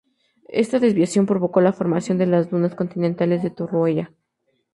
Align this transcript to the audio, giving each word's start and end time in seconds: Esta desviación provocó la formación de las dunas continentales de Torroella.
Esta 0.49 0.79
desviación 0.79 1.27
provocó 1.27 1.61
la 1.61 1.73
formación 1.73 2.17
de 2.17 2.25
las 2.25 2.49
dunas 2.49 2.73
continentales 2.73 3.43
de 3.43 3.51
Torroella. 3.51 4.11